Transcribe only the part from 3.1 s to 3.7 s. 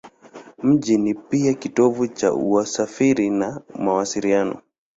na